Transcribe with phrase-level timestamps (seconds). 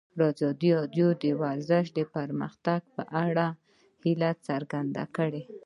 [0.29, 3.47] ازادي راډیو د ورزش د پرمختګ په اړه
[4.03, 5.43] هیله څرګنده کړې.